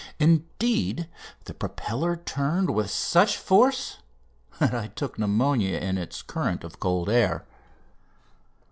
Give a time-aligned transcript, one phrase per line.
[0.17, 1.07] Indeed,
[1.45, 3.97] the propeller turned with such force
[4.57, 7.45] that I took pneumonia in its current of cold air.